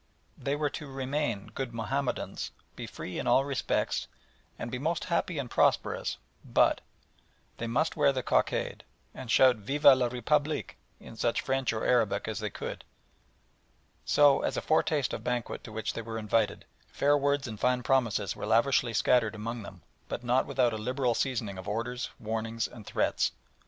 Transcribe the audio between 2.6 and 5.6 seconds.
be free in all respects, and be most happy and